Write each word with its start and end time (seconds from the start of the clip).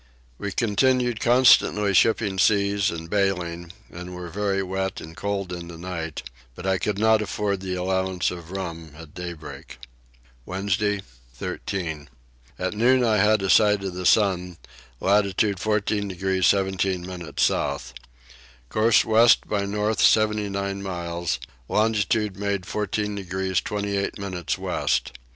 We 0.39 0.51
continued 0.51 1.19
constantly 1.19 1.93
shipping 1.93 2.39
seas 2.39 2.89
and 2.89 3.07
baling, 3.07 3.71
and 3.91 4.15
were 4.15 4.29
very 4.29 4.63
wet 4.63 4.99
and 4.99 5.15
cold 5.15 5.53
in 5.53 5.67
the 5.67 5.77
night; 5.77 6.23
but 6.55 6.65
I 6.65 6.79
could 6.79 6.97
not 6.97 7.21
afford 7.21 7.59
the 7.61 7.75
allowance 7.75 8.31
of 8.31 8.49
rum 8.49 8.93
at 8.97 9.13
daybreak. 9.13 9.77
Wednesday 10.43 11.03
13. 11.35 12.09
At 12.57 12.73
noon 12.73 13.03
I 13.03 13.17
had 13.17 13.43
a 13.43 13.49
sight 13.51 13.83
of 13.83 13.93
the 13.93 14.07
sun, 14.07 14.57
latitude 14.99 15.59
14 15.59 16.07
degrees 16.07 16.47
17 16.47 17.05
minutes 17.05 17.43
south. 17.43 17.93
Course 18.69 19.05
west 19.05 19.47
by 19.47 19.65
north 19.65 20.01
79 20.01 20.81
miles; 20.81 21.37
longitude 21.69 22.37
made 22.37 22.65
14 22.65 23.13
degrees 23.13 23.61
28 23.61 24.17
minutes 24.17 24.57
west. 24.57 25.11